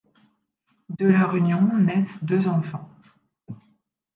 De 0.89 1.05
leur 1.05 1.35
union 1.35 1.77
naissent 1.77 2.23
deux 2.23 2.47
enfants. 2.47 2.89